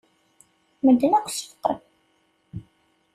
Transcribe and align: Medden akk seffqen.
Medden 0.85 1.13
akk 1.17 1.27
seffqen. 1.31 1.79